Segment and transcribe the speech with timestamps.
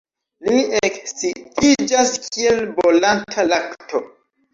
[0.45, 4.03] Li ekscitiĝas kiel bolanta lakto.